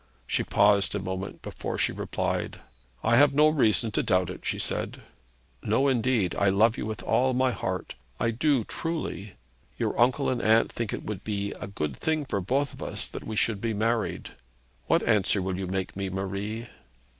She 0.25 0.41
paused 0.43 0.95
a 0.95 0.99
moment 0.99 1.43
before 1.43 1.77
she 1.77 1.91
replied. 1.91 2.59
'I 3.03 3.17
have 3.17 3.33
no 3.35 3.49
reason 3.49 3.91
to 3.91 4.01
doubt 4.01 4.31
it,' 4.31 4.43
she 4.43 4.57
said. 4.57 5.03
'No 5.61 5.87
indeed. 5.87 6.33
I 6.39 6.49
love 6.49 6.75
you 6.75 6.87
with 6.87 7.03
all 7.03 7.35
my 7.35 7.51
heart. 7.51 7.93
I 8.19 8.31
do 8.31 8.63
truly. 8.63 9.35
Your 9.77 9.95
uncle 9.99 10.27
and 10.27 10.41
aunt 10.41 10.71
think 10.71 10.91
it 10.91 11.03
would 11.03 11.23
be 11.23 11.51
a 11.51 11.67
good 11.67 11.95
thing 11.95 12.25
for 12.25 12.41
both 12.41 12.73
of 12.73 12.81
us 12.81 13.07
that 13.09 13.25
we 13.27 13.35
should 13.35 13.61
be 13.61 13.75
married. 13.75 14.29
What 14.87 15.03
answer 15.07 15.39
will 15.39 15.55
you 15.59 15.67
make 15.67 15.95
me, 15.95 16.09
Marie?' 16.09 16.65